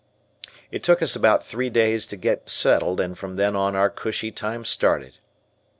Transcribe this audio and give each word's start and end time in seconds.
It 0.71 0.81
took 0.83 1.03
us 1.03 1.15
about 1.15 1.45
three 1.45 1.69
days 1.69 2.07
to 2.07 2.17
get 2.17 2.49
settled 2.49 2.99
and 2.99 3.15
from 3.15 3.35
then 3.35 3.55
on 3.55 3.75
our 3.75 3.91
cushy 3.91 4.31
time 4.31 4.65
started. 4.65 5.19